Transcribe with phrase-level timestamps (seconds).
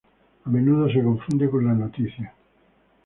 [0.45, 2.33] A menudo se confunde con la noticia.